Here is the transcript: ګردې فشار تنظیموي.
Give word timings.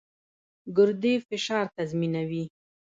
ګردې 0.75 1.13
فشار 1.27 1.65
تنظیموي. 1.75 2.43